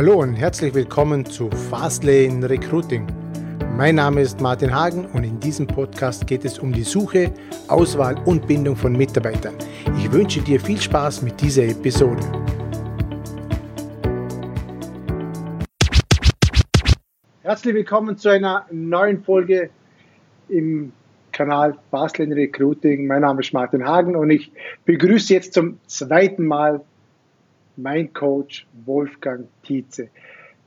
[0.00, 3.06] Hallo und herzlich willkommen zu Fastlane Recruiting.
[3.76, 7.30] Mein Name ist Martin Hagen und in diesem Podcast geht es um die Suche,
[7.68, 9.52] Auswahl und Bindung von Mitarbeitern.
[9.98, 12.22] Ich wünsche dir viel Spaß mit dieser Episode.
[17.42, 19.68] Herzlich willkommen zu einer neuen Folge
[20.48, 20.94] im
[21.32, 23.06] Kanal Fastlane Recruiting.
[23.06, 24.50] Mein Name ist Martin Hagen und ich
[24.86, 26.80] begrüße jetzt zum zweiten Mal
[27.82, 30.08] mein Coach Wolfgang Tietze.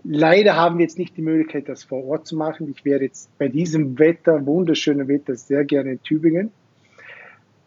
[0.04, 2.70] Leider haben wir jetzt nicht die Möglichkeit, das vor Ort zu machen.
[2.76, 6.52] Ich wäre jetzt bei diesem Wetter, wunderschönen Wetter, sehr gerne in Tübingen.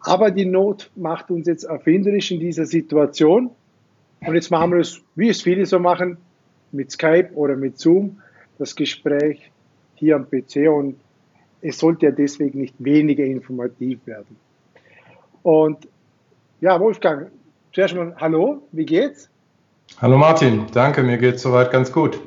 [0.01, 3.51] Aber die Not macht uns jetzt erfinderisch in dieser Situation.
[4.25, 6.19] Und jetzt machen wir es, wie es viele so machen,
[6.73, 8.21] mit Skype oder mit Zoom,
[8.59, 9.51] das Gespräch
[9.95, 10.69] hier am PC.
[10.69, 10.97] Und
[11.63, 14.37] es sollte ja deswegen nicht weniger informativ werden.
[15.43, 15.89] Und
[16.61, 17.31] ja, Wolfgang,
[17.73, 19.31] zuerst mal Hallo, wie geht's?
[19.99, 22.21] Hallo Martin, danke, mir geht es soweit ganz gut.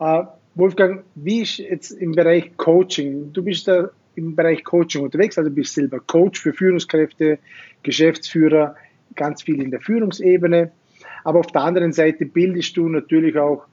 [0.00, 3.32] Uh, Wolfgang, wie ist jetzt im Bereich Coaching?
[3.32, 7.38] Du bist da im Bereich Coaching unterwegs, also bist selber Coach für Führungskräfte,
[7.82, 8.76] Geschäftsführer,
[9.16, 10.70] ganz viel in der Führungsebene.
[11.24, 13.66] Aber auf der anderen Seite bildest du natürlich auch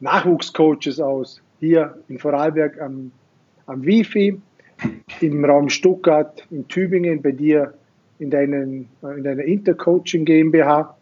[0.00, 1.40] Nachwuchscoaches aus.
[1.60, 3.12] Hier in Vorarlberg am,
[3.66, 4.40] am Wifi,
[5.20, 7.74] im Raum Stuttgart, in Tübingen, bei dir
[8.18, 10.96] in, deinen, in deiner Intercoaching GmbH.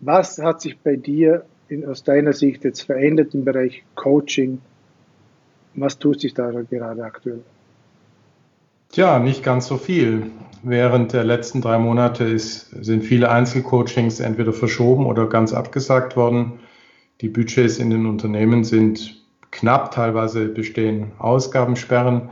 [0.00, 4.60] Was hat sich bei dir in, aus deiner Sicht jetzt verändert im Bereich Coaching?
[5.74, 7.42] Was tut sich da gerade aktuell?
[8.90, 10.30] Tja, nicht ganz so viel.
[10.62, 16.60] Während der letzten drei Monate ist, sind viele Einzelcoachings entweder verschoben oder ganz abgesagt worden.
[17.20, 22.30] Die Budgets in den Unternehmen sind knapp, teilweise bestehen Ausgabensperren.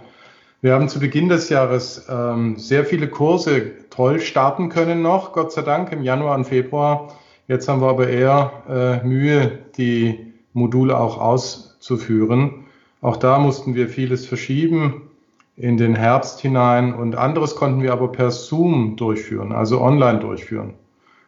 [0.61, 5.53] Wir haben zu Beginn des Jahres ähm, sehr viele Kurse toll starten können noch, Gott
[5.53, 7.15] sei Dank, im Januar und Februar.
[7.49, 12.67] Jetzt haben wir aber eher äh, Mühe, die Module auch auszuführen.
[13.01, 15.11] Auch da mussten wir vieles verschieben
[15.57, 20.75] in den Herbst hinein und anderes konnten wir aber per Zoom durchführen, also online durchführen.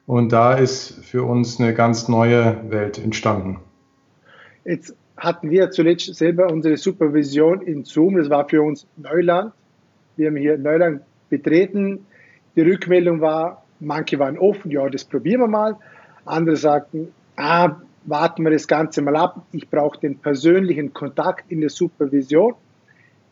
[0.06, 3.59] Und da ist für uns eine ganz neue Welt entstanden.
[4.65, 8.19] Jetzt hatten wir zuletzt selber unsere Supervision in Zoom.
[8.19, 9.53] Das war für uns Neuland.
[10.17, 11.00] Wir haben hier Neuland
[11.31, 12.06] betreten.
[12.56, 15.77] Die Rückmeldung war, manche waren offen, ja, das probieren wir mal.
[16.25, 19.47] Andere sagten, ah, warten wir das Ganze mal ab.
[19.53, 22.54] Ich brauche den persönlichen Kontakt in der Supervision.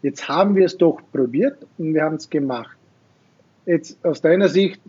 [0.02, 2.76] Jetzt haben wir es doch probiert und wir haben es gemacht.
[3.66, 4.80] Jetzt aus deiner Sicht,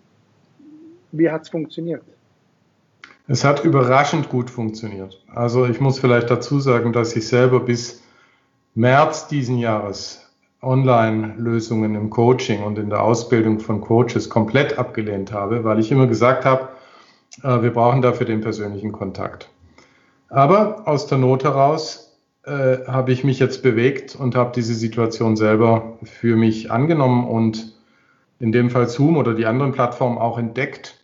[1.11, 2.03] wie hat es funktioniert?
[3.27, 5.21] Es hat überraschend gut funktioniert.
[5.33, 8.01] Also ich muss vielleicht dazu sagen, dass ich selber bis
[8.75, 10.25] März diesen Jahres
[10.61, 16.07] Online-Lösungen im Coaching und in der Ausbildung von Coaches komplett abgelehnt habe, weil ich immer
[16.07, 16.69] gesagt habe,
[17.41, 19.49] wir brauchen dafür den persönlichen Kontakt.
[20.29, 25.35] Aber aus der Not heraus äh, habe ich mich jetzt bewegt und habe diese Situation
[25.35, 27.73] selber für mich angenommen und
[28.39, 31.03] in dem Fall Zoom oder die anderen Plattformen auch entdeckt.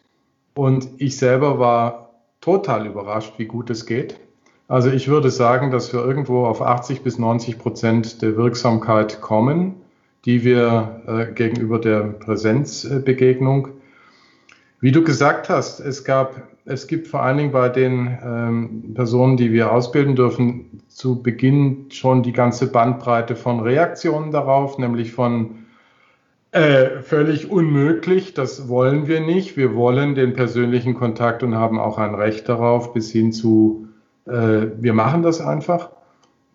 [0.55, 4.19] Und ich selber war total überrascht, wie gut es geht.
[4.67, 9.75] Also ich würde sagen, dass wir irgendwo auf 80 bis 90 Prozent der Wirksamkeit kommen,
[10.25, 13.67] die wir äh, gegenüber der Präsenzbegegnung
[14.85, 19.35] wie du gesagt hast, es gab, es gibt vor allen Dingen bei den ähm, Personen,
[19.35, 25.65] die wir ausbilden dürfen, zu Beginn schon die ganze Bandbreite von Reaktionen darauf, nämlich von
[26.51, 29.57] äh, völlig unmöglich, das wollen wir nicht.
[29.57, 33.87] Wir wollen den persönlichen Kontakt und haben auch ein Recht darauf, bis hin zu,
[34.27, 35.89] äh, wir machen das einfach.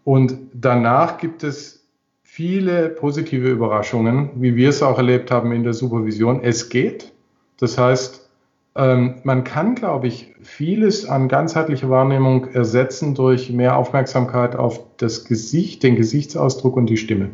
[0.05, 1.85] Und danach gibt es
[2.23, 6.45] viele positive Überraschungen, wie wir es auch erlebt haben in der Supervision.
[6.45, 7.13] Es geht.
[7.61, 8.29] Das heißt,
[8.75, 15.25] ähm, man kann, glaube ich, vieles an ganzheitlicher Wahrnehmung ersetzen durch mehr Aufmerksamkeit auf das
[15.27, 17.31] Gesicht, den Gesichtsausdruck und die Stimme.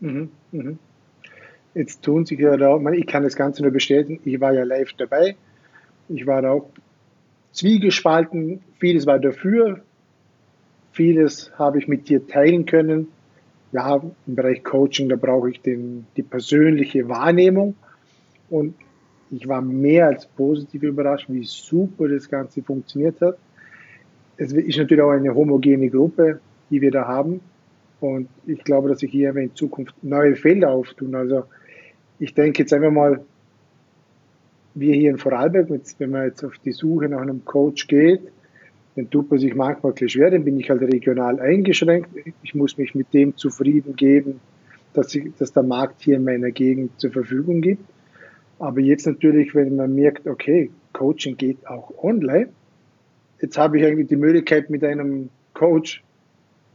[0.00, 0.78] Mhm, mhm.
[1.74, 4.92] Jetzt tun sich ja da, ich kann das Ganze nur bestätigen, ich war ja live
[4.94, 5.36] dabei.
[6.08, 6.70] Ich war da auch
[7.52, 8.60] zwiegespalten.
[8.78, 9.80] Vieles war dafür,
[10.92, 13.08] vieles habe ich mit dir teilen können.
[13.72, 13.96] Ja,
[14.26, 17.74] im Bereich Coaching, da brauche ich den, die persönliche Wahrnehmung.
[18.50, 18.74] Und
[19.30, 23.38] ich war mehr als positiv überrascht, wie super das Ganze funktioniert hat.
[24.36, 26.40] Es ist natürlich auch eine homogene Gruppe,
[26.70, 27.40] die wir da haben.
[28.00, 31.14] Und ich glaube, dass sich hier in Zukunft neue Felder auftun.
[31.14, 31.44] Also
[32.18, 33.20] ich denke jetzt einfach mal,
[34.74, 35.68] wir hier in Vorarlberg,
[35.98, 38.20] wenn man jetzt auf die Suche nach einem Coach geht,
[38.96, 42.10] dann tut man sich manchmal schwer, dann bin ich halt regional eingeschränkt.
[42.42, 44.40] Ich muss mich mit dem zufrieden geben,
[44.92, 47.84] dass, ich, dass der Markt hier in meiner Gegend zur Verfügung gibt.
[48.64, 52.48] Aber jetzt natürlich, wenn man merkt, okay, Coaching geht auch online,
[53.42, 56.02] jetzt habe ich eigentlich die Möglichkeit mit einem Coach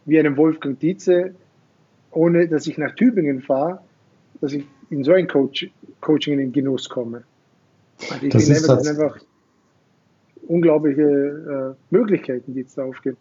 [0.05, 1.33] wie einem Wolfgang Dietze,
[2.11, 3.79] ohne dass ich nach Tübingen fahre,
[4.39, 7.23] dass ich in so ein Coach, Coaching in den Genuss komme.
[8.11, 9.19] Also ich das finde, das sind einfach
[10.47, 13.17] unglaubliche äh, Möglichkeiten, die jetzt da aufgehen.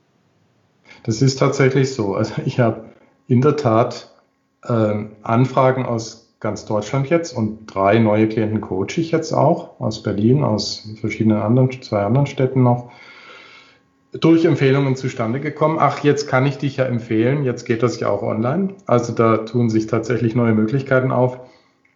[1.04, 2.16] Das ist tatsächlich so.
[2.16, 2.84] Also ich habe
[3.28, 4.14] in der Tat
[4.62, 10.02] äh, Anfragen aus ganz Deutschland jetzt und drei neue Klienten coache ich jetzt auch aus
[10.02, 12.90] Berlin, aus verschiedenen anderen, zwei anderen Städten noch
[14.12, 15.78] durch Empfehlungen zustande gekommen.
[15.80, 18.74] Ach, jetzt kann ich dich ja empfehlen, jetzt geht das ja auch online.
[18.86, 21.40] Also da tun sich tatsächlich neue Möglichkeiten auf.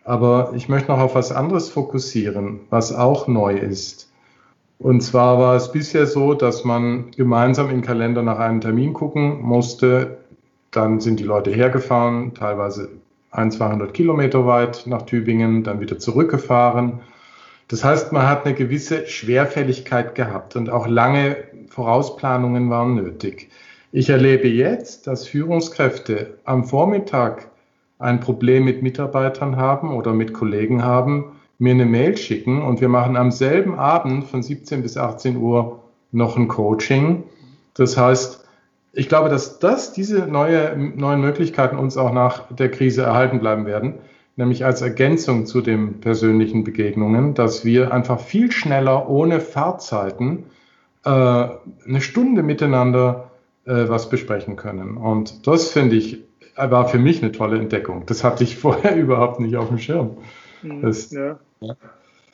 [0.05, 4.11] Aber ich möchte noch auf was anderes fokussieren, was auch neu ist.
[4.79, 9.41] Und zwar war es bisher so, dass man gemeinsam im Kalender nach einem Termin gucken
[9.41, 10.19] musste.
[10.73, 12.89] Dann sind die Leute hergefahren, teilweise
[13.33, 17.01] ein, 200 Kilometer weit nach Tübingen, dann wieder zurückgefahren.
[17.69, 21.37] Das heißt, man hat eine gewisse Schwerfälligkeit gehabt und auch lange
[21.69, 23.49] Vorausplanungen waren nötig.
[23.91, 27.49] Ich erlebe jetzt, dass Führungskräfte am Vormittag
[27.99, 32.89] ein Problem mit Mitarbeitern haben oder mit Kollegen haben, mir eine Mail schicken und wir
[32.89, 35.81] machen am selben Abend von 17 bis 18 Uhr
[36.11, 37.23] noch ein Coaching.
[37.75, 38.42] Das heißt,
[38.93, 43.67] ich glaube, dass das, diese neue, neuen Möglichkeiten uns auch nach der Krise erhalten bleiben
[43.67, 43.95] werden,
[44.37, 50.45] nämlich als Ergänzung zu den persönlichen Begegnungen, dass wir einfach viel schneller ohne Fahrzeiten
[51.05, 53.31] äh, eine Stunde miteinander
[53.65, 54.97] äh, was besprechen können.
[54.97, 56.23] Und das finde ich
[56.57, 58.05] war für mich eine tolle Entdeckung.
[58.07, 60.19] Das hatte ich vorher überhaupt nicht auf dem Schirm.
[60.63, 61.39] Mhm, das, ja.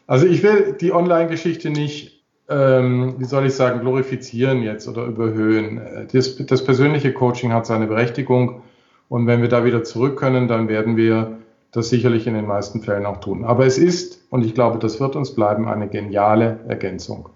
[0.07, 2.18] Also ich will die Online-Geschichte nicht,
[2.49, 5.81] ähm, wie soll ich sagen, glorifizieren jetzt oder überhöhen.
[6.12, 8.62] Das, das persönliche Coaching hat seine Berechtigung
[9.09, 11.39] und wenn wir da wieder zurück können, dann werden wir
[11.73, 13.45] das sicherlich in den meisten Fällen auch tun.
[13.45, 17.29] Aber es ist, und ich glaube, das wird uns bleiben, eine geniale Ergänzung.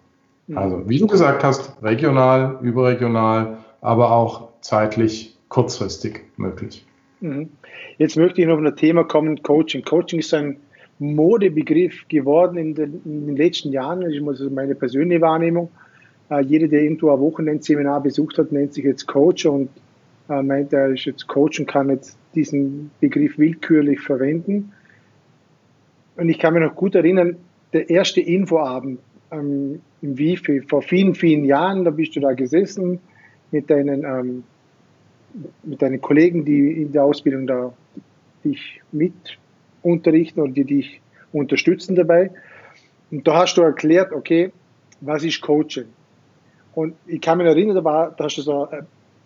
[0.46, 0.58] Mhm.
[0.58, 6.86] Also, wie du gesagt hast, regional, überregional, aber auch zeitlich kurzfristig möglich.
[7.20, 7.50] Mhm.
[7.98, 9.84] Jetzt möchte ich noch auf ein Thema kommen, Coaching.
[9.84, 10.56] Coaching ist ein
[11.02, 14.02] Modebegriff geworden in den, in den letzten Jahren.
[14.02, 15.68] Das ist meine persönliche Wahrnehmung.
[16.30, 19.68] Äh, jeder, der irgendwo ein Wochenendseminar besucht hat, nennt sich jetzt Coach und
[20.28, 24.72] äh, meint, er ist jetzt Coach und kann jetzt diesen Begriff willkürlich verwenden.
[26.16, 27.36] Und ich kann mich noch gut erinnern,
[27.72, 29.00] der erste Infoabend
[29.30, 33.00] ähm, im Wifi vor vielen, vielen Jahren, da bist du da gesessen
[33.50, 34.44] mit deinen, ähm,
[35.62, 37.72] mit deinen Kollegen, die in der Ausbildung da
[38.44, 39.14] dich mit
[39.82, 41.00] unterrichten oder die dich
[41.32, 42.30] unterstützen dabei.
[43.10, 44.52] Und da hast du erklärt, okay,
[45.00, 45.86] was ist Coaching?
[46.74, 48.68] Und ich kann mich erinnern, da, war, da hast du so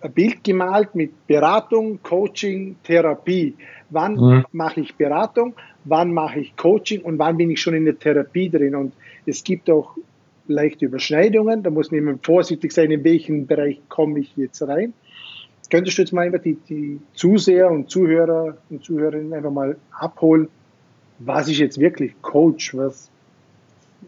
[0.00, 3.54] ein Bild gemalt mit Beratung, Coaching, Therapie.
[3.90, 4.44] Wann mhm.
[4.52, 5.54] mache ich Beratung,
[5.84, 8.74] wann mache ich Coaching und wann bin ich schon in der Therapie drin?
[8.74, 8.92] Und
[9.26, 9.96] es gibt auch
[10.48, 14.92] leichte Überschneidungen, da muss man immer vorsichtig sein, in welchen Bereich komme ich jetzt rein.
[15.70, 20.48] Könntest du jetzt mal einfach die, die Zuseher und Zuhörer und Zuhörerinnen einfach mal abholen,
[21.18, 22.76] was ist jetzt wirklich Coach?
[22.76, 23.10] Was,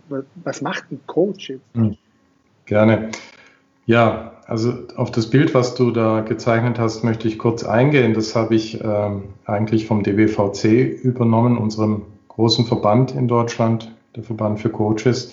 [0.08, 1.64] was, macht ein Coach jetzt?
[1.74, 1.96] Hm.
[2.66, 3.10] Gerne.
[3.86, 8.14] Ja, also auf das Bild, was du da gezeichnet hast, möchte ich kurz eingehen.
[8.14, 14.60] Das habe ich ähm, eigentlich vom DWVC übernommen, unserem großen Verband in Deutschland, der Verband
[14.60, 15.32] für Coaches.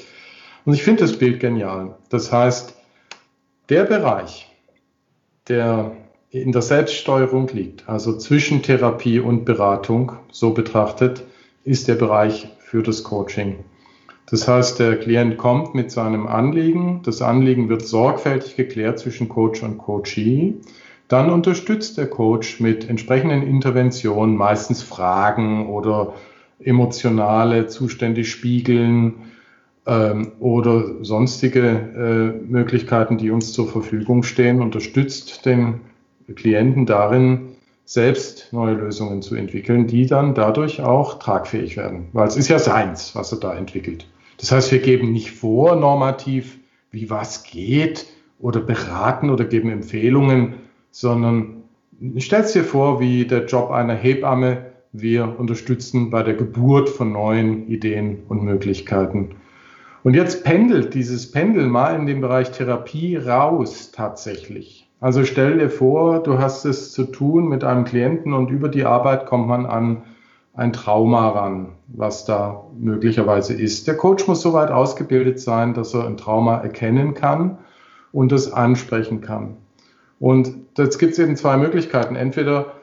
[0.63, 1.95] Und ich finde das Bild genial.
[2.09, 2.75] Das heißt,
[3.69, 4.49] der Bereich,
[5.47, 5.91] der
[6.41, 11.23] in der Selbststeuerung liegt, also zwischen Therapie und Beratung, so betrachtet,
[11.63, 13.59] ist der Bereich für das Coaching.
[14.29, 17.01] Das heißt, der Klient kommt mit seinem Anliegen.
[17.03, 20.55] Das Anliegen wird sorgfältig geklärt zwischen Coach und Coachee.
[21.07, 26.15] Dann unterstützt der Coach mit entsprechenden Interventionen, meistens Fragen oder
[26.59, 29.13] emotionale Zustände spiegeln
[29.85, 35.81] ähm, oder sonstige äh, Möglichkeiten, die uns zur Verfügung stehen, unterstützt den
[36.33, 37.55] Klienten darin,
[37.85, 42.07] selbst neue Lösungen zu entwickeln, die dann dadurch auch tragfähig werden.
[42.13, 44.07] Weil es ist ja seins, was er da entwickelt.
[44.37, 46.57] Das heißt, wir geben nicht vor normativ,
[46.91, 48.07] wie was geht
[48.39, 50.55] oder beraten oder geben Empfehlungen,
[50.91, 51.63] sondern
[52.17, 54.65] stellt dir vor, wie der Job einer Hebamme.
[54.91, 59.35] Wir unterstützen bei der Geburt von neuen Ideen und Möglichkeiten.
[60.03, 64.84] Und jetzt pendelt dieses Pendel mal in den Bereich Therapie raus tatsächlich.
[65.05, 68.85] Also stell dir vor, du hast es zu tun mit einem Klienten und über die
[68.85, 70.01] Arbeit kommt man an
[70.55, 73.85] ein Trauma ran, was da möglicherweise ist.
[73.85, 77.59] Der Coach muss soweit ausgebildet sein, dass er ein Trauma erkennen kann
[78.13, 79.57] und es ansprechen kann.
[80.17, 82.15] Und jetzt gibt es eben zwei Möglichkeiten.
[82.15, 82.73] Entweder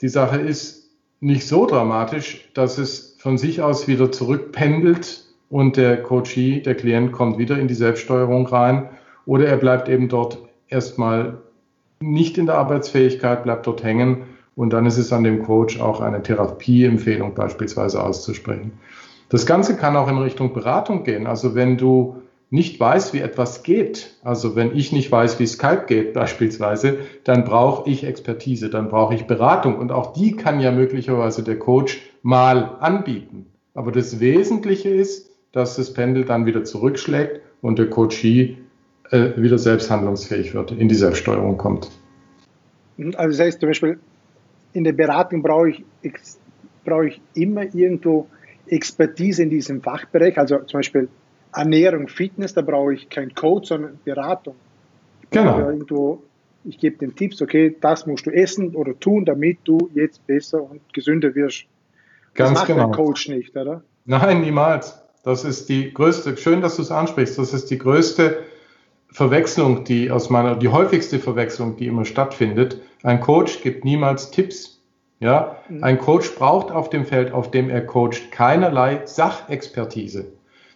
[0.00, 0.88] die Sache ist
[1.20, 7.12] nicht so dramatisch, dass es von sich aus wieder zurückpendelt und der Coachee, der Klient
[7.12, 8.88] kommt wieder in die Selbststeuerung rein.
[9.26, 11.42] oder er bleibt eben dort erstmal
[12.00, 14.22] nicht in der Arbeitsfähigkeit, bleibt dort hängen
[14.54, 18.72] und dann ist es an dem Coach auch eine Therapieempfehlung beispielsweise auszusprechen.
[19.28, 21.26] Das Ganze kann auch in Richtung Beratung gehen.
[21.26, 25.84] Also wenn du nicht weißt, wie etwas geht, also wenn ich nicht weiß, wie Skype
[25.88, 30.70] geht beispielsweise, dann brauche ich Expertise, dann brauche ich Beratung und auch die kann ja
[30.70, 33.46] möglicherweise der Coach mal anbieten.
[33.74, 38.58] Aber das Wesentliche ist, dass das Pendel dann wieder zurückschlägt und der Coachee
[39.10, 41.90] äh, wieder selbst handlungsfähig wird, in die Selbststeuerung kommt.
[43.16, 43.98] Also das heißt zum Beispiel,
[44.72, 45.84] in der Beratung brauche ich,
[46.84, 48.28] brauche ich immer irgendwo
[48.66, 51.08] Expertise in diesem Fachbereich, also zum Beispiel
[51.54, 54.56] Ernährung, Fitness, da brauche ich keinen Coach, sondern Beratung.
[55.22, 55.58] Ich genau.
[55.58, 56.22] Irgendwo,
[56.64, 60.62] ich gebe den Tipps, okay, das musst du essen oder tun, damit du jetzt besser
[60.62, 61.64] und gesünder wirst.
[62.34, 62.86] Ganz das macht genau.
[62.86, 63.82] ein Coach nicht, oder?
[64.04, 65.02] Nein, niemals.
[65.22, 68.44] Das ist die größte, schön, dass du es ansprichst, das ist die größte
[69.16, 72.82] Verwechslung, die aus meiner, die häufigste Verwechslung, die immer stattfindet.
[73.02, 74.82] Ein Coach gibt niemals Tipps.
[75.20, 75.82] Ja, mhm.
[75.82, 80.26] ein Coach braucht auf dem Feld, auf dem er coacht, keinerlei Sachexpertise.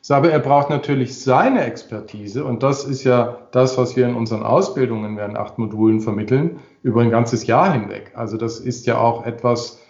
[0.08, 4.42] Aber er braucht natürlich seine Expertise und das ist ja das, was wir in unseren
[4.42, 8.12] Ausbildungen während acht Modulen vermitteln, über ein ganzes Jahr hinweg.
[8.14, 9.82] Also das ist ja auch etwas,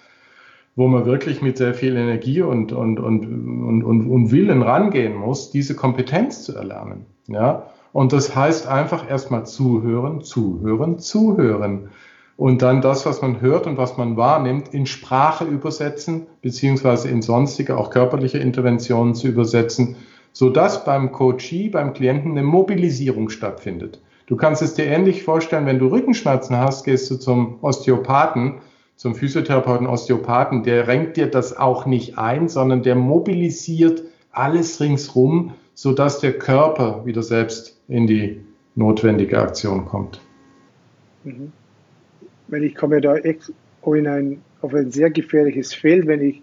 [0.75, 5.14] wo man wirklich mit sehr viel Energie und, und, und, und, und, und Willen rangehen
[5.14, 7.07] muss, diese Kompetenz zu erlernen.
[7.28, 7.69] Ja?
[7.92, 11.90] Und das heißt einfach erstmal zuhören, zuhören, zuhören.
[12.37, 17.20] Und dann das, was man hört und was man wahrnimmt, in Sprache übersetzen, beziehungsweise in
[17.20, 19.97] sonstige, auch körperliche Interventionen zu übersetzen,
[20.32, 24.00] sodass beim Coachee, beim Klienten eine Mobilisierung stattfindet.
[24.26, 28.61] Du kannst es dir ähnlich vorstellen, wenn du Rückenschmerzen hast, gehst du zum Osteopathen,
[28.94, 35.54] zum Physiotherapeuten, Osteopathen, der renkt dir das auch nicht ein, sondern der mobilisiert alles ringsrum,
[35.75, 38.40] sodass der Körper wieder selbst in die
[38.76, 40.20] notwendige Aktion kommt.
[41.25, 41.52] Mhm.
[42.49, 46.40] Wenn ich komme da in ein, auf ein sehr gefährliches Feld, wenn ich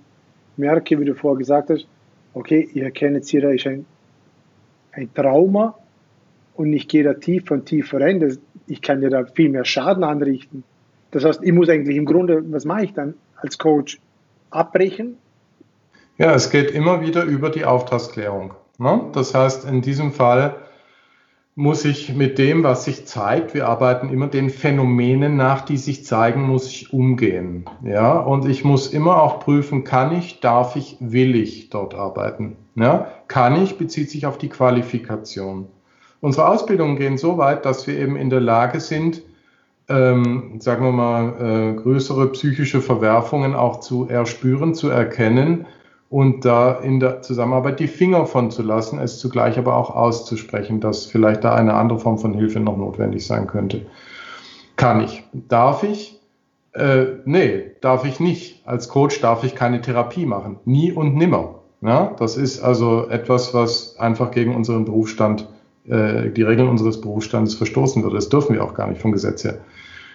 [0.57, 1.87] merke, wie du vorher gesagt hast,
[2.33, 3.85] okay, ich erkenne jetzt hier, da ist ein,
[4.91, 5.77] ein Trauma
[6.55, 9.65] und ich gehe da tiefer und tiefer rein, das, ich kann dir da viel mehr
[9.65, 10.63] Schaden anrichten.
[11.11, 13.99] Das heißt, ich muss eigentlich im Grunde, was mache ich dann als Coach?
[14.49, 15.17] Abbrechen?
[16.17, 18.53] Ja, es geht immer wieder über die Auftragsklärung.
[18.79, 19.09] Ne?
[19.13, 20.55] Das heißt, in diesem Fall
[21.57, 26.05] muss ich mit dem, was sich zeigt, wir arbeiten immer den Phänomenen nach, die sich
[26.05, 27.65] zeigen, muss ich umgehen.
[27.83, 32.57] Ja, und ich muss immer auch prüfen, kann ich, darf ich, will ich dort arbeiten?
[32.75, 35.65] Ja, kann ich, bezieht sich auf die Qualifikation.
[36.21, 39.23] Unsere Ausbildungen gehen so weit, dass wir eben in der Lage sind,
[39.89, 45.65] ähm, sagen wir mal, äh, größere psychische Verwerfungen auch zu erspüren, zu erkennen
[46.09, 50.79] und da in der Zusammenarbeit die Finger von zu lassen, es zugleich aber auch auszusprechen,
[50.79, 53.85] dass vielleicht da eine andere Form von Hilfe noch notwendig sein könnte.
[54.77, 55.23] Kann ich?
[55.33, 56.19] Darf ich?
[56.73, 58.61] Äh, nee, darf ich nicht.
[58.65, 60.59] Als Coach darf ich keine Therapie machen.
[60.65, 61.55] Nie und nimmer.
[61.81, 65.47] Ja, das ist also etwas, was einfach gegen unseren Berufsstand,
[65.87, 68.15] äh, die Regeln unseres Berufsstandes verstoßen würde.
[68.15, 69.59] Das dürfen wir auch gar nicht vom Gesetz her.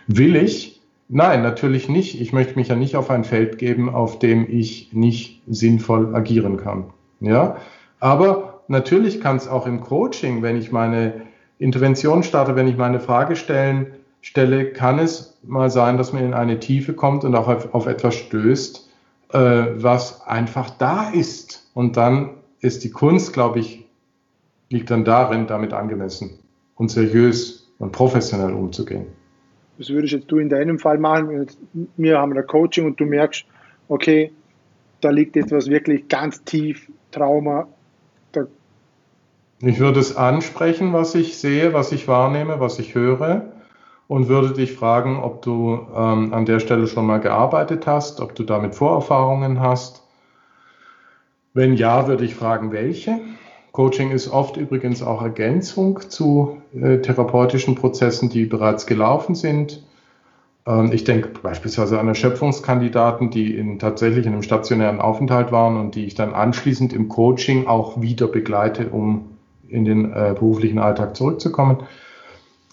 [0.06, 0.81] Will ich?
[1.14, 2.18] Nein, natürlich nicht.
[2.18, 6.56] Ich möchte mich ja nicht auf ein Feld geben, auf dem ich nicht sinnvoll agieren
[6.56, 6.86] kann.
[7.20, 7.58] Ja,
[8.00, 11.20] aber natürlich kann es auch im Coaching, wenn ich meine
[11.58, 13.88] Intervention starte, wenn ich meine Frage stellen,
[14.22, 17.86] stelle, kann es mal sein, dass man in eine Tiefe kommt und auch auf, auf
[17.86, 18.88] etwas stößt,
[19.34, 21.70] äh, was einfach da ist.
[21.74, 23.84] Und dann ist die Kunst, glaube ich,
[24.70, 26.38] liegt dann darin, damit angemessen
[26.74, 29.08] und seriös und professionell umzugehen.
[29.82, 31.44] Das würdest jetzt du in deinem Fall machen.
[31.96, 33.44] Wir haben ein Coaching und du merkst,
[33.88, 34.30] okay,
[35.00, 37.66] da liegt etwas wirklich ganz tief, Trauma.
[39.58, 43.42] Ich würde es ansprechen, was ich sehe, was ich wahrnehme, was ich höre
[44.06, 48.36] und würde dich fragen, ob du ähm, an der Stelle schon mal gearbeitet hast, ob
[48.36, 50.04] du damit Vorerfahrungen hast.
[51.54, 53.18] Wenn ja, würde ich fragen, welche.
[53.72, 59.82] Coaching ist oft übrigens auch Ergänzung zu äh, therapeutischen Prozessen, die bereits gelaufen sind.
[60.66, 65.94] Ähm, ich denke beispielsweise an Erschöpfungskandidaten, die in, tatsächlich in einem stationären Aufenthalt waren und
[65.94, 69.30] die ich dann anschließend im Coaching auch wieder begleite, um
[69.68, 71.84] in den äh, beruflichen Alltag zurückzukommen.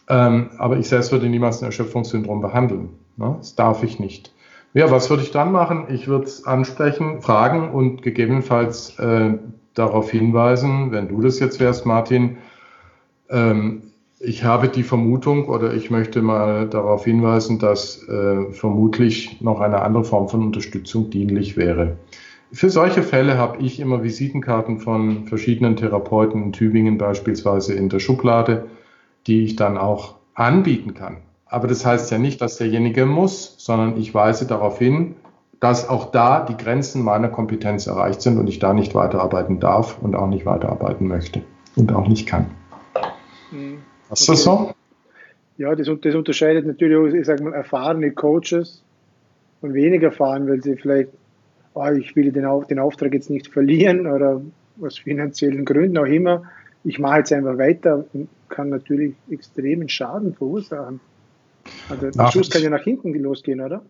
[0.10, 2.90] Ähm, aber ich selbst würde niemals ein Erschöpfungssyndrom behandeln.
[3.16, 3.36] Ne?
[3.38, 4.34] Das darf ich nicht.
[4.74, 5.86] Ja, was würde ich dann machen?
[5.90, 9.38] Ich würde es ansprechen, fragen und gegebenenfalls äh,
[9.80, 12.38] darauf hinweisen, wenn du das jetzt wärst, Martin,
[13.30, 13.84] ähm,
[14.20, 19.82] ich habe die Vermutung oder ich möchte mal darauf hinweisen, dass äh, vermutlich noch eine
[19.82, 21.98] andere Form von Unterstützung dienlich wäre.
[22.52, 28.00] Für solche Fälle habe ich immer Visitenkarten von verschiedenen Therapeuten in Tübingen beispielsweise in der
[28.00, 28.66] Schublade,
[29.28, 31.18] die ich dann auch anbieten kann.
[31.46, 35.16] Aber das heißt ja nicht, dass derjenige muss, sondern ich weise darauf hin,
[35.60, 40.02] dass auch da die Grenzen meiner Kompetenz erreicht sind und ich da nicht weiterarbeiten darf
[40.02, 41.42] und auch nicht weiterarbeiten möchte
[41.76, 42.48] und auch nicht kann.
[43.52, 43.80] Mhm.
[44.12, 44.74] Ist das so?
[45.58, 48.82] Ja, das, das unterscheidet natürlich auch, ich sage mal, erfahrene Coaches
[49.62, 51.10] und weniger erfahren, weil sie vielleicht,
[51.74, 54.42] oh, ich will den, den Auftrag jetzt nicht verlieren oder
[54.82, 56.44] aus finanziellen Gründen auch immer.
[56.86, 61.02] Ich mache jetzt einfach weiter und kann natürlich extremen Schaden verursachen.
[61.90, 63.82] Also der Schuss kann ja nach hinten losgehen, oder?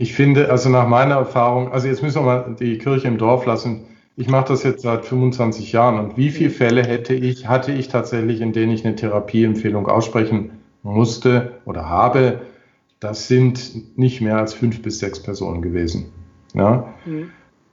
[0.00, 3.44] Ich finde, also nach meiner Erfahrung, also jetzt müssen wir mal die Kirche im Dorf
[3.46, 3.84] lassen.
[4.16, 7.88] Ich mache das jetzt seit 25 Jahren und wie viele Fälle hätte ich, hatte ich
[7.88, 10.52] tatsächlich, in denen ich eine Therapieempfehlung aussprechen
[10.84, 12.42] musste oder habe?
[13.00, 16.12] Das sind nicht mehr als fünf bis sechs Personen gewesen.
[16.54, 16.94] Ja?
[17.04, 17.30] Mhm.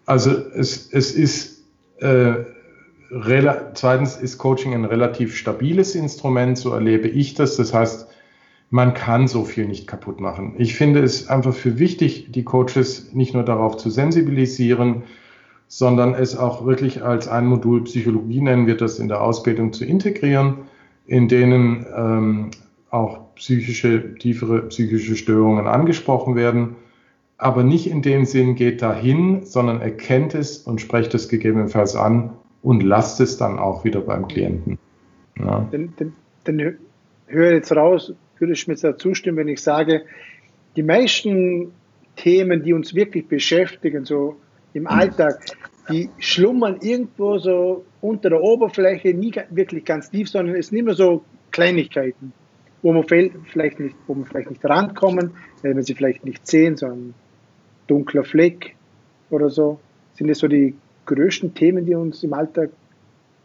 [0.08, 1.64] Also es, es ist
[2.00, 2.44] äh,
[3.76, 7.56] zweitens ist Coaching ein relativ stabiles Instrument, so erlebe ich das.
[7.56, 8.08] Das heißt,
[8.70, 10.56] man kann so viel nicht kaputt machen.
[10.58, 15.04] Ich finde es einfach für wichtig, die Coaches nicht nur darauf zu sensibilisieren,
[15.68, 19.86] sondern es auch wirklich als ein Modul Psychologie nennen wir das in der Ausbildung zu
[19.86, 20.60] integrieren,
[21.06, 22.52] in denen ähm,
[22.90, 26.76] auch psychische, tiefere psychische Störungen angesprochen werden.
[27.38, 32.32] Aber nicht in dem Sinn geht dahin, sondern erkennt es und sprecht es gegebenenfalls an
[32.62, 34.80] und lasst es dann auch wieder beim Klienten.
[35.38, 35.68] Ja.
[35.72, 36.14] Dann, dann,
[36.46, 36.78] dann
[37.28, 40.04] höre jetzt raus, würde ich mir da zustimmen, wenn ich sage,
[40.76, 41.72] die meisten
[42.16, 44.38] Themen, die uns wirklich beschäftigen, so
[44.74, 45.40] im Alltag,
[45.90, 50.94] die schlummern irgendwo so unter der Oberfläche, nie wirklich ganz tief, sondern es sind immer
[50.94, 52.34] so Kleinigkeiten,
[52.82, 56.76] wo man vielleicht nicht, wo man vielleicht nicht rankommen, weil wir sie vielleicht nicht sehen,
[56.76, 57.14] so ein
[57.88, 58.76] dunkler Fleck
[59.30, 59.80] oder so.
[60.16, 60.76] Sind das so die
[61.06, 62.72] größten Themen, die uns im Alltag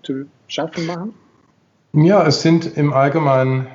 [0.03, 1.15] zu schaffen machen?
[1.93, 3.67] Ja, es sind im Allgemeinen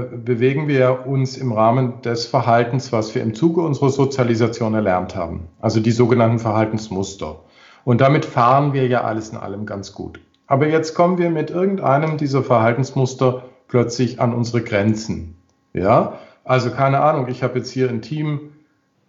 [0.00, 5.48] bewegen wir uns im Rahmen des Verhaltens, was wir im Zuge unserer Sozialisation erlernt haben,
[5.60, 7.40] also die sogenannten Verhaltensmuster.
[7.84, 10.20] Und damit fahren wir ja alles in allem ganz gut.
[10.46, 15.36] Aber jetzt kommen wir mit irgendeinem dieser Verhaltensmuster plötzlich an unsere Grenzen.
[15.72, 18.52] Ja, also keine Ahnung, ich habe jetzt hier ein Team,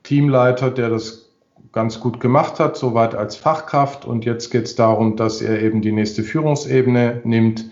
[0.04, 1.30] Teamleiter, der das
[1.72, 4.06] ganz gut gemacht hat, soweit als Fachkraft.
[4.06, 7.65] Und jetzt geht es darum, dass er eben die nächste Führungsebene nimmt.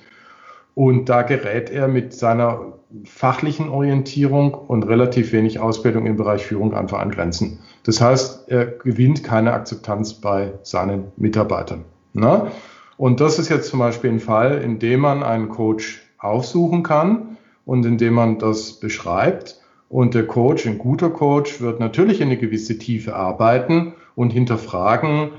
[0.76, 2.74] Und da gerät er mit seiner
[3.06, 7.60] fachlichen Orientierung und relativ wenig Ausbildung im Bereich Führung einfach an Grenzen.
[7.84, 11.86] Das heißt, er gewinnt keine Akzeptanz bei seinen Mitarbeitern.
[12.14, 12.52] Ne?
[12.98, 17.38] Und das ist jetzt zum Beispiel ein Fall, in dem man einen Coach aufsuchen kann
[17.66, 19.60] und in dem man das beschreibt.
[19.90, 25.32] Und der Coach, ein guter Coach, wird natürlich in eine gewisse Tiefe arbeiten und hinterfragen,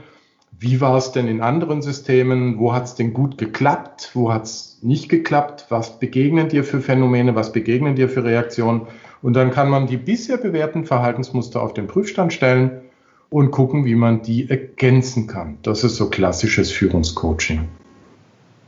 [0.63, 2.59] wie war es denn in anderen Systemen?
[2.59, 4.11] Wo hat es denn gut geklappt?
[4.15, 5.67] Wo hat es nicht geklappt?
[5.71, 7.35] Was begegnen dir für Phänomene?
[7.35, 8.83] Was begegnen dir für Reaktionen?
[9.23, 12.81] Und dann kann man die bisher bewährten Verhaltensmuster auf den Prüfstand stellen
[13.29, 15.59] und gucken, wie man die ergänzen kann.
[15.63, 17.69] Das ist so klassisches Führungscoaching.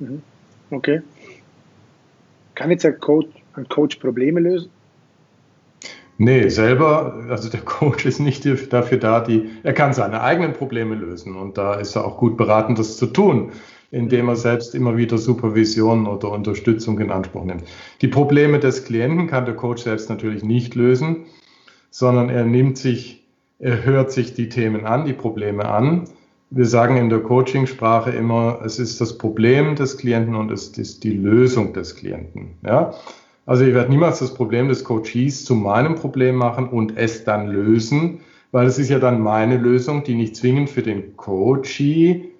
[0.00, 0.22] Mhm.
[0.70, 1.00] Okay.
[2.56, 4.68] Kann jetzt ein Coach, ein Coach Probleme lösen?
[6.16, 10.94] Nee, selber, also der Coach ist nicht dafür da, die, er kann seine eigenen Probleme
[10.94, 13.50] lösen und da ist er auch gut beraten, das zu tun,
[13.90, 17.64] indem er selbst immer wieder Supervision oder Unterstützung in Anspruch nimmt.
[18.00, 21.26] Die Probleme des Klienten kann der Coach selbst natürlich nicht lösen,
[21.90, 23.24] sondern er nimmt sich,
[23.58, 26.04] er hört sich die Themen an, die Probleme an.
[26.50, 31.02] Wir sagen in der Coachingsprache immer, es ist das Problem des Klienten und es ist
[31.02, 32.58] die Lösung des Klienten.
[32.64, 32.94] Ja?
[33.46, 37.48] Also ich werde niemals das Problem des Coaches zu meinem Problem machen und es dann
[37.48, 38.20] lösen,
[38.52, 42.30] weil es ist ja dann meine Lösung, die nicht zwingend für den Coachee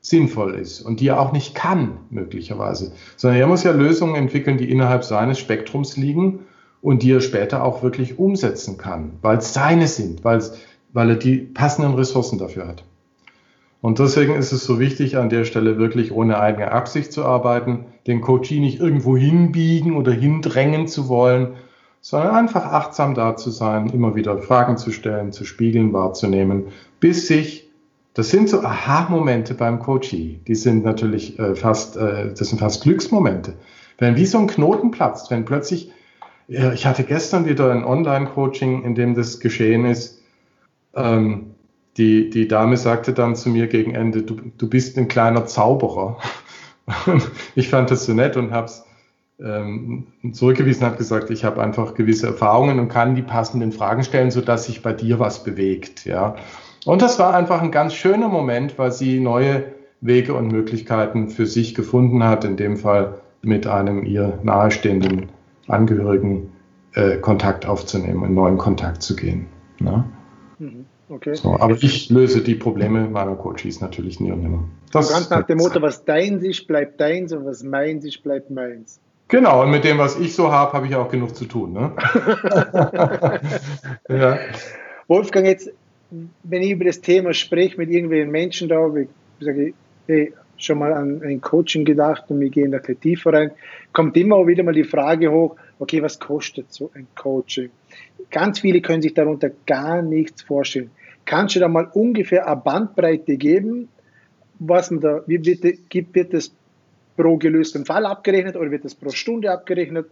[0.00, 2.92] sinnvoll ist und die er auch nicht kann, möglicherweise.
[3.16, 6.40] Sondern er muss ja Lösungen entwickeln, die innerhalb seines Spektrums liegen
[6.80, 10.40] und die er später auch wirklich umsetzen kann, weil es seine sind, weil
[10.94, 12.84] er die passenden Ressourcen dafür hat.
[13.82, 17.86] Und deswegen ist es so wichtig, an der Stelle wirklich ohne eigene Absicht zu arbeiten,
[18.06, 21.54] den Coachee nicht irgendwo hinbiegen oder hindrängen zu wollen,
[22.02, 27.26] sondern einfach achtsam da zu sein, immer wieder Fragen zu stellen, zu spiegeln, wahrzunehmen, bis
[27.26, 27.70] sich,
[28.14, 32.82] das sind so Aha-Momente beim Coachee, die sind natürlich äh, fast, äh, das sind fast
[32.82, 33.54] Glücksmomente.
[33.98, 35.90] Wenn wie so ein Knoten platzt, wenn plötzlich,
[36.48, 40.22] äh, ich hatte gestern wieder ein Online-Coaching, in dem das geschehen ist,
[40.94, 41.54] ähm,
[42.00, 46.16] die, die Dame sagte dann zu mir gegen Ende, du, du bist ein kleiner Zauberer.
[47.54, 48.84] ich fand das so nett und habe es
[49.38, 54.30] ähm, zurückgewiesen, habe gesagt, ich habe einfach gewisse Erfahrungen und kann die passenden Fragen stellen,
[54.30, 56.06] sodass sich bei dir was bewegt.
[56.06, 56.36] Ja.
[56.86, 59.64] Und das war einfach ein ganz schöner Moment, weil sie neue
[60.00, 65.28] Wege und Möglichkeiten für sich gefunden hat, in dem Fall mit einem ihr nahestehenden
[65.68, 66.50] Angehörigen
[66.94, 69.46] äh, Kontakt aufzunehmen, in neuen Kontakt zu gehen.
[69.78, 70.04] Ne?
[71.10, 71.34] Okay.
[71.34, 74.62] So, aber ich löse die Probleme meiner Coaches natürlich nie und nimmer.
[74.92, 78.48] Das ganz nach dem Motto, was dein ist, bleibt deins und was meins ist, bleibt
[78.50, 79.00] meins.
[79.26, 81.72] Genau, und mit dem, was ich so habe, habe ich auch genug zu tun.
[81.72, 81.92] Ne?
[84.08, 84.38] ja.
[85.08, 85.72] Wolfgang, jetzt,
[86.44, 89.08] wenn ich über das Thema spreche mit irgendwelchen Menschen da, ich
[89.40, 89.72] sage,
[90.06, 93.50] hey, schon mal an ein Coaching gedacht und wir gehen da tiefer rein,
[93.92, 97.70] kommt immer wieder mal die Frage hoch, okay, was kostet so ein Coaching?
[98.30, 100.90] Ganz viele können sich darunter gar nichts vorstellen.
[101.30, 103.88] Kannst du da mal ungefähr eine Bandbreite geben,
[104.58, 105.62] was man da, wie wird,
[106.12, 106.50] wird das
[107.16, 110.06] pro gelösten Fall abgerechnet oder wird das pro Stunde abgerechnet?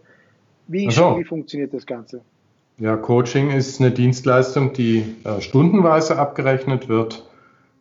[0.67, 1.19] Wie, so.
[1.19, 2.21] wie funktioniert das Ganze?
[2.77, 7.27] Ja, Coaching ist eine Dienstleistung, die äh, stundenweise abgerechnet wird.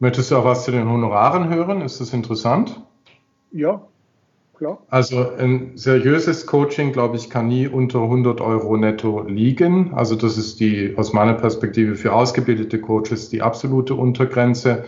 [0.00, 1.82] Möchtest du auch was zu den Honoraren hören?
[1.82, 2.82] Ist das interessant?
[3.52, 3.86] Ja,
[4.58, 4.78] klar.
[4.90, 9.94] Also ein seriöses Coaching, glaube ich, kann nie unter 100 Euro netto liegen.
[9.94, 14.84] Also das ist die aus meiner Perspektive für ausgebildete Coaches die absolute Untergrenze.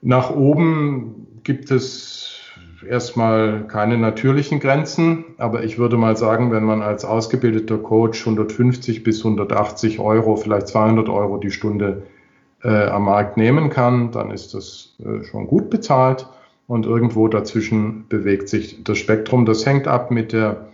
[0.00, 2.40] Nach oben gibt es
[2.88, 9.04] erstmal keine natürlichen Grenzen, aber ich würde mal sagen, wenn man als ausgebildeter Coach 150
[9.04, 12.04] bis 180 Euro, vielleicht 200 Euro die Stunde
[12.64, 16.26] äh, am Markt nehmen kann, dann ist das äh, schon gut bezahlt
[16.72, 19.44] und irgendwo dazwischen bewegt sich das Spektrum.
[19.44, 20.68] Das hängt ab mit der,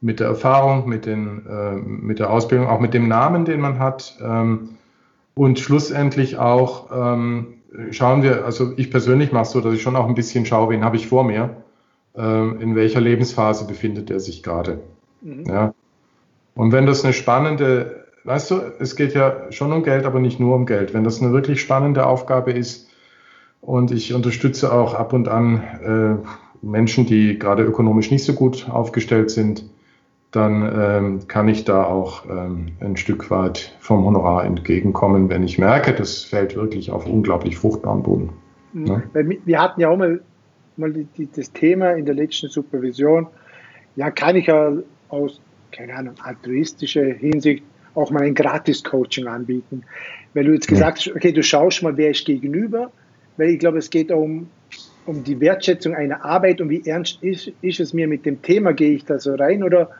[0.00, 3.78] mit der Erfahrung, mit, den, äh, mit der Ausbildung, auch mit dem Namen, den man
[3.78, 4.70] hat ähm,
[5.36, 7.60] und schlussendlich auch ähm,
[7.92, 10.70] schauen wir, also ich persönlich mache es so, dass ich schon auch ein bisschen schaue,
[10.70, 11.62] wen habe ich vor mir,
[12.16, 14.80] äh, in welcher Lebensphase befindet er sich gerade.
[15.20, 15.44] Mhm.
[15.46, 15.74] Ja.
[16.56, 20.40] Und wenn das eine spannende, weißt du, es geht ja schon um Geld, aber nicht
[20.40, 20.92] nur um Geld.
[20.92, 22.89] Wenn das eine wirklich spannende Aufgabe ist
[23.60, 28.68] und ich unterstütze auch ab und an äh, Menschen, die gerade ökonomisch nicht so gut
[28.70, 29.64] aufgestellt sind,
[30.30, 35.58] dann ähm, kann ich da auch ähm, ein Stück weit vom Honorar entgegenkommen, wenn ich
[35.58, 38.30] merke, das fällt wirklich auf unglaublich fruchtbaren Boden.
[38.72, 39.02] Ne?
[39.12, 40.20] Wir hatten ja auch mal,
[40.76, 43.26] mal die, die, das Thema in der letzten Supervision,
[43.96, 44.72] ja, kann ich ja
[45.08, 45.40] aus,
[45.72, 49.82] keine Ahnung, altruistischer Hinsicht auch mal ein Gratis-Coaching anbieten.
[50.32, 52.92] Weil du jetzt gesagt hast, okay, du schaust mal, wer ist gegenüber,
[53.36, 54.48] weil ich glaube, es geht um,
[55.06, 58.72] um die Wertschätzung einer Arbeit und wie ernst ist, ist es mir mit dem Thema,
[58.72, 59.90] gehe ich da so rein oder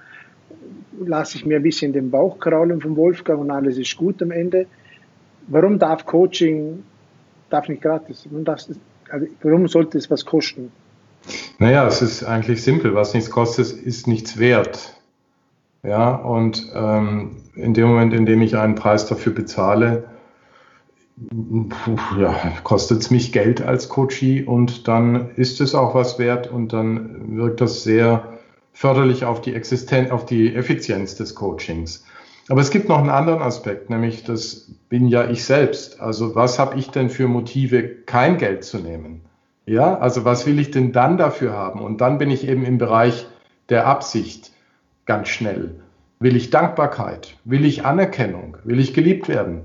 [1.04, 4.30] lasse ich mir ein bisschen den Bauch kraulen vom Wolfgang und alles ist gut am
[4.30, 4.66] Ende.
[5.48, 6.82] Warum darf Coaching,
[7.48, 8.68] darf nicht gratis, warum, das,
[9.08, 10.70] also warum sollte es was kosten?
[11.58, 12.94] Naja, es ist eigentlich simpel.
[12.94, 14.94] Was nichts kostet, ist nichts wert.
[15.82, 20.04] Ja, und ähm, in dem Moment, in dem ich einen Preis dafür bezahle,
[22.18, 26.72] ja, kostet es mich Geld als Coachie und dann ist es auch was wert und
[26.72, 28.38] dann wirkt das sehr
[28.72, 32.04] förderlich auf die Existenz, auf die Effizienz des Coachings.
[32.48, 36.00] Aber es gibt noch einen anderen Aspekt, nämlich das bin ja ich selbst.
[36.00, 39.22] Also was habe ich denn für Motive, kein Geld zu nehmen?
[39.66, 41.80] Ja, also was will ich denn dann dafür haben?
[41.80, 43.26] Und dann bin ich eben im Bereich
[43.68, 44.52] der Absicht
[45.06, 45.76] ganz schnell.
[46.18, 47.36] Will ich Dankbarkeit?
[47.44, 48.56] Will ich Anerkennung?
[48.64, 49.62] Will ich geliebt werden?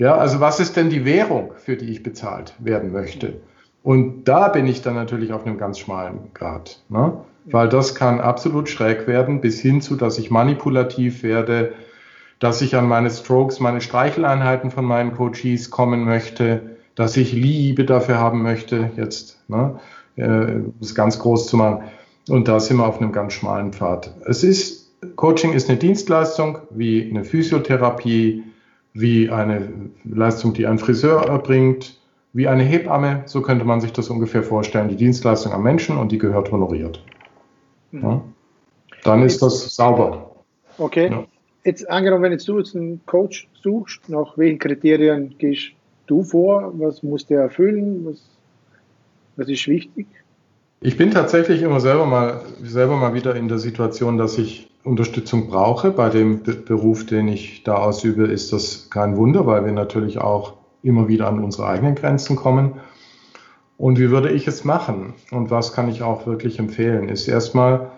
[0.00, 3.40] Ja, also was ist denn die Währung, für die ich bezahlt werden möchte?
[3.82, 6.82] Und da bin ich dann natürlich auf einem ganz schmalen Grad.
[6.88, 7.12] Ne?
[7.46, 11.72] weil das kann absolut schräg werden, bis hin zu, dass ich manipulativ werde,
[12.38, 17.84] dass ich an meine Strokes, meine Streicheleinheiten von meinen Coaches kommen möchte, dass ich Liebe
[17.84, 19.78] dafür haben möchte, jetzt, ne,
[20.16, 21.84] äh, das ganz groß zu machen.
[22.28, 24.14] Und da sind wir auf einem ganz schmalen Pfad.
[24.26, 28.44] Es ist, Coaching ist eine Dienstleistung wie eine Physiotherapie,
[28.92, 29.68] wie eine
[30.04, 32.00] Leistung, die ein Friseur erbringt,
[32.32, 33.22] wie eine Hebamme.
[33.26, 34.88] So könnte man sich das ungefähr vorstellen.
[34.88, 37.04] Die Dienstleistung am Menschen und die gehört honoriert.
[37.92, 38.02] Mhm.
[38.02, 38.24] Ja?
[39.04, 40.30] Dann ist das sauber.
[40.78, 41.10] Okay.
[41.10, 41.26] Ja.
[41.64, 45.72] Jetzt angenommen, wenn jetzt du jetzt einen Coach suchst, nach welchen Kriterien gehst
[46.06, 46.72] du vor?
[46.78, 48.06] Was muss der erfüllen?
[48.06, 48.22] Was,
[49.36, 50.06] was ist wichtig?
[50.82, 55.48] Ich bin tatsächlich immer selber mal, selber mal wieder in der Situation, dass ich Unterstützung
[55.48, 55.90] brauche.
[55.90, 60.54] Bei dem Beruf, den ich da ausübe, ist das kein Wunder, weil wir natürlich auch
[60.82, 62.80] immer wieder an unsere eigenen Grenzen kommen.
[63.76, 65.12] Und wie würde ich es machen?
[65.30, 67.10] Und was kann ich auch wirklich empfehlen?
[67.10, 67.90] Ist erstmal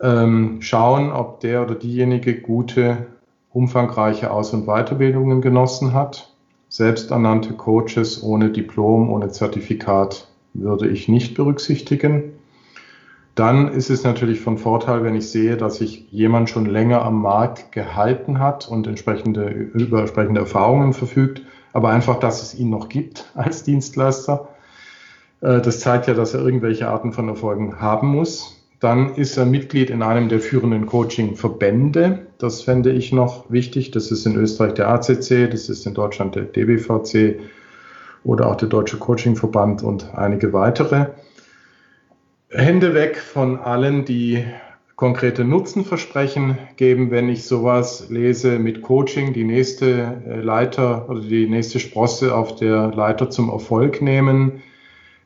[0.00, 3.06] ähm, schauen, ob der oder diejenige gute,
[3.52, 6.34] umfangreiche Aus- und Weiterbildungen genossen hat.
[6.70, 12.32] Selbsternannte Coaches ohne Diplom, ohne Zertifikat würde ich nicht berücksichtigen.
[13.34, 17.22] Dann ist es natürlich von Vorteil, wenn ich sehe, dass sich jemand schon länger am
[17.22, 22.88] Markt gehalten hat und entsprechende, über entsprechende Erfahrungen verfügt, aber einfach, dass es ihn noch
[22.88, 24.48] gibt als Dienstleister.
[25.40, 28.56] Äh, das zeigt ja, dass er irgendwelche Arten von Erfolgen haben muss.
[28.80, 32.26] Dann ist er Mitglied in einem der führenden Coaching-Verbände.
[32.38, 33.90] Das fände ich noch wichtig.
[33.92, 37.40] Das ist in Österreich der ACC, das ist in Deutschland der DBVC
[38.28, 41.06] oder auch der Deutsche Coaching-Verband und einige weitere.
[42.50, 44.44] Hände weg von allen, die
[44.96, 51.48] konkrete Nutzenversprechen geben, wenn ich sowas lese mit Coaching, die nächste äh, Leiter oder die
[51.48, 54.62] nächste Sprosse auf der Leiter zum Erfolg nehmen,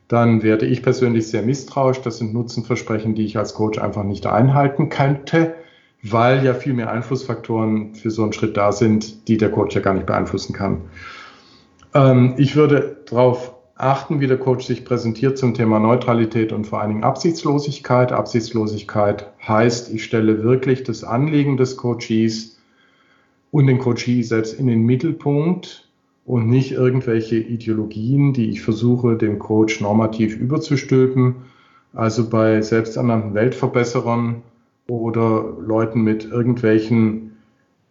[0.07, 1.99] dann werde ich persönlich sehr misstrauisch.
[1.99, 5.55] Das sind Nutzenversprechen, die ich als Coach einfach nicht einhalten könnte,
[6.03, 9.81] weil ja viel mehr Einflussfaktoren für so einen Schritt da sind, die der Coach ja
[9.81, 10.83] gar nicht beeinflussen kann.
[11.93, 16.81] Ähm, ich würde darauf achten, wie der Coach sich präsentiert zum Thema Neutralität und vor
[16.81, 18.11] allen Dingen Absichtslosigkeit.
[18.11, 22.59] Absichtslosigkeit heißt, ich stelle wirklich das Anliegen des Coaches
[23.51, 25.89] und den Coachee selbst in den Mittelpunkt
[26.25, 31.35] und nicht irgendwelche Ideologien, die ich versuche, dem Coach normativ überzustülpen.
[31.93, 34.41] Also bei selbsternannten Weltverbesserern
[34.87, 37.32] oder Leuten mit irgendwelchen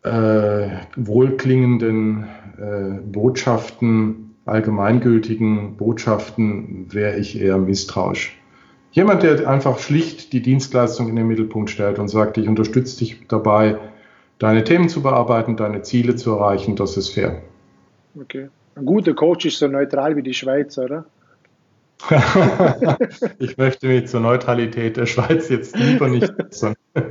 [0.03, 2.27] äh, wohlklingenden
[2.59, 8.37] äh, Botschaften allgemeingültigen Botschaften wäre ich eher misstrauisch.
[8.91, 13.27] Jemand, der einfach schlicht die Dienstleistung in den Mittelpunkt stellt und sagt, ich unterstütze dich
[13.29, 13.79] dabei,
[14.39, 17.41] deine Themen zu bearbeiten, deine Ziele zu erreichen, das ist fair.
[18.21, 18.49] Okay.
[18.75, 21.05] Ein guter Coach ist so neutral wie die Schweiz, oder?
[23.39, 26.75] ich möchte mich zur Neutralität der Schweiz jetzt lieber nicht äußern.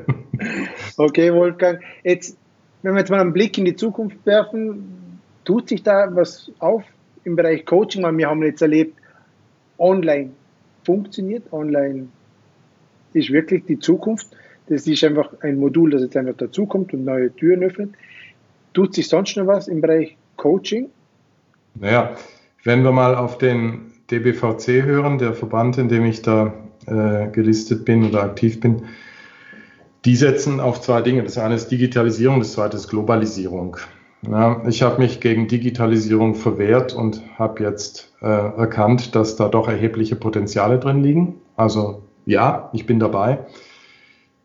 [0.98, 1.80] okay, Wolfgang.
[2.04, 2.38] Jetzt,
[2.84, 6.84] wenn wir jetzt mal einen Blick in die Zukunft werfen, tut sich da was auf
[7.24, 8.98] im Bereich Coaching, weil wir haben jetzt erlebt,
[9.78, 10.32] online
[10.84, 12.08] funktioniert, online
[13.14, 14.28] ist wirklich die Zukunft.
[14.68, 17.94] Das ist einfach ein Modul, das jetzt einfach dazukommt und neue Türen öffnet.
[18.74, 20.90] Tut sich sonst noch was im Bereich Coaching?
[21.76, 22.16] Naja,
[22.64, 26.54] wenn wir mal auf den DBVC hören, der Verband, in dem ich da
[26.86, 28.84] äh, gelistet bin oder aktiv bin,
[30.06, 31.24] die setzen auf zwei Dinge.
[31.24, 33.78] Das eine ist Digitalisierung, das zweite ist Globalisierung.
[34.30, 39.68] Ja, ich habe mich gegen Digitalisierung verwehrt und habe jetzt äh, erkannt, dass da doch
[39.68, 41.36] erhebliche Potenziale drin liegen.
[41.56, 43.40] Also ja, ich bin dabei.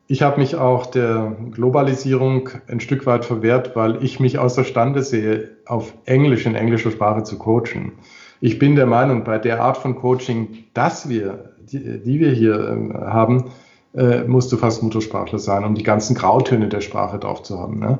[0.09, 5.57] Ich habe mich auch der Globalisierung ein Stück weit verwehrt, weil ich mich außerstande sehe,
[5.66, 7.92] auf Englisch in englischer Sprache zu coachen.
[8.40, 12.55] Ich bin der Meinung, bei der Art von Coaching, dass wir, die, die wir hier
[12.55, 13.51] äh, haben,
[13.96, 17.78] äh, musst du fast Muttersprachler sein, um die ganzen Grautöne der Sprache drauf zu haben.
[17.78, 17.98] Ne?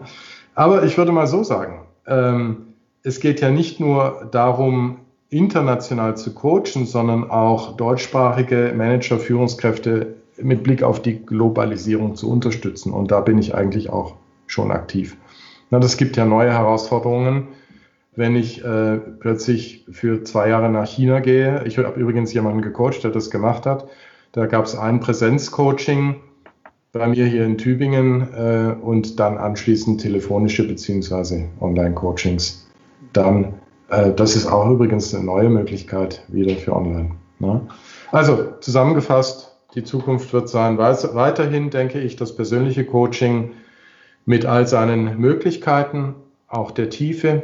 [0.55, 6.35] Aber ich würde mal so sagen, ähm, es geht ja nicht nur darum, international zu
[6.35, 12.93] coachen, sondern auch deutschsprachige Manager, Führungskräfte mit Blick auf die Globalisierung zu unterstützen.
[12.93, 14.15] Und da bin ich eigentlich auch
[14.47, 15.17] schon aktiv.
[15.71, 17.49] Na, das gibt ja neue Herausforderungen.
[18.15, 23.03] Wenn ich äh, plötzlich für zwei Jahre nach China gehe, ich habe übrigens jemanden gecoacht,
[23.03, 23.89] der das gemacht hat.
[24.37, 26.17] Da gab es ein Präsenzcoaching
[26.93, 31.47] bei mir hier in Tübingen äh, und dann anschließend telefonische bzw.
[31.59, 32.69] Online-Coachings.
[33.15, 33.55] Dann,
[33.89, 37.13] äh, das ist auch übrigens eine neue Möglichkeit wieder für Online.
[37.39, 37.67] Ne?
[38.13, 43.53] Also zusammengefasst, die Zukunft wird sein, weiterhin denke ich, das persönliche Coaching
[44.27, 46.15] mit all seinen Möglichkeiten,
[46.47, 47.43] auch der Tiefe,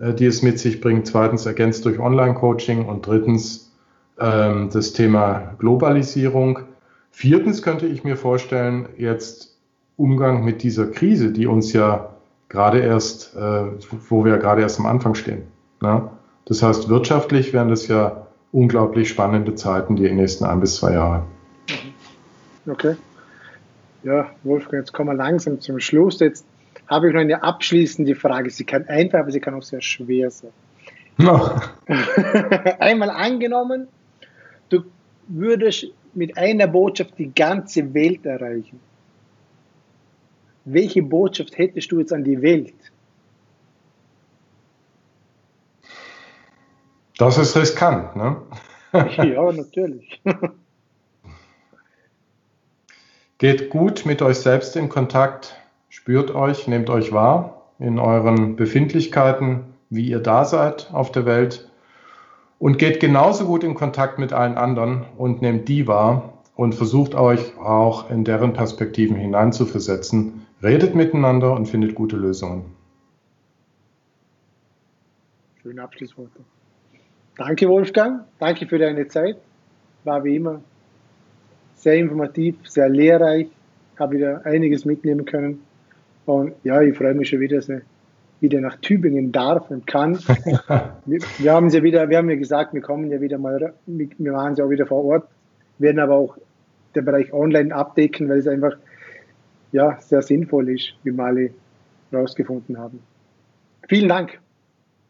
[0.00, 1.06] äh, die es mit sich bringt.
[1.06, 3.67] Zweitens ergänzt durch Online-Coaching und drittens
[4.20, 6.60] ähm, das Thema Globalisierung
[7.18, 9.58] Viertens könnte ich mir vorstellen, jetzt
[9.96, 12.10] Umgang mit dieser Krise, die uns ja
[12.48, 13.64] gerade erst, äh,
[14.08, 15.42] wo wir gerade erst am Anfang stehen.
[15.80, 16.08] Ne?
[16.44, 21.24] Das heißt, wirtschaftlich wären das ja unglaublich spannende Zeiten, die nächsten ein bis zwei Jahre.
[21.68, 22.72] Mhm.
[22.72, 22.94] Okay.
[24.04, 26.20] Ja, Wolfgang, jetzt kommen wir langsam zum Schluss.
[26.20, 26.46] Jetzt
[26.86, 28.48] habe ich noch eine abschließende Frage.
[28.50, 30.52] Sie kann einfach, aber sie kann auch sehr schwer sein.
[31.16, 31.50] No.
[32.78, 33.88] Einmal angenommen,
[34.68, 34.84] du
[35.28, 38.80] würdest mit einer Botschaft die ganze Welt erreichen.
[40.64, 42.74] Welche Botschaft hättest du jetzt an die Welt?
[47.16, 48.42] Das ist riskant, ne?
[48.92, 50.22] ja, natürlich.
[53.38, 55.54] Geht gut mit euch selbst in Kontakt,
[55.88, 61.67] spürt euch, nehmt euch wahr in euren Befindlichkeiten, wie ihr da seid auf der Welt
[62.58, 67.14] und geht genauso gut in Kontakt mit allen anderen und nehmt die wahr und versucht
[67.14, 70.46] euch auch in deren Perspektiven hineinzuversetzen.
[70.62, 72.64] Redet miteinander und findet gute Lösungen.
[75.62, 76.40] Schöne Abschlussworte.
[77.36, 78.24] Danke, Wolfgang.
[78.40, 79.36] Danke für deine Zeit.
[80.02, 80.60] War wie immer
[81.76, 83.46] sehr informativ, sehr lehrreich.
[83.98, 85.62] Habe wieder einiges mitnehmen können.
[86.26, 87.82] Und ja, ich freue mich schon wieder sehr
[88.40, 90.18] wieder nach Tübingen darf und kann.
[91.06, 94.32] wir, wir, haben ja wieder, wir haben ja gesagt, wir kommen ja wieder mal, wir
[94.32, 95.28] waren ja auch wieder vor Ort,
[95.78, 96.36] werden aber auch
[96.94, 98.76] der Bereich Online abdecken, weil es einfach
[99.72, 101.50] ja, sehr sinnvoll ist, wie wir alle
[102.10, 103.00] herausgefunden haben.
[103.88, 104.38] Vielen Dank.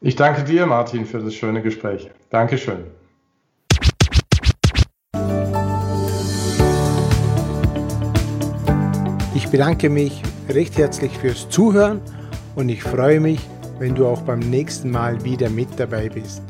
[0.00, 2.10] Ich danke dir, Martin, für das schöne Gespräch.
[2.30, 2.84] Dankeschön.
[9.34, 12.00] Ich bedanke mich recht herzlich fürs Zuhören
[12.58, 13.38] und ich freue mich,
[13.78, 16.42] wenn du auch beim nächsten Mal wieder mit dabei bist.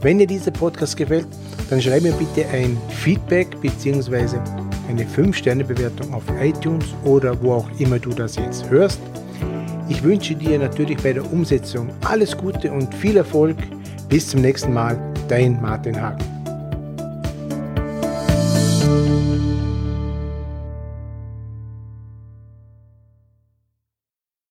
[0.00, 1.26] Wenn dir dieser Podcast gefällt,
[1.68, 4.38] dann schreib mir bitte ein Feedback bzw.
[4.88, 9.00] eine 5-Sterne-Bewertung auf iTunes oder wo auch immer du das jetzt hörst.
[9.88, 13.56] Ich wünsche dir natürlich bei der Umsetzung alles Gute und viel Erfolg.
[14.08, 14.96] Bis zum nächsten Mal,
[15.28, 16.37] dein Martin Hagen.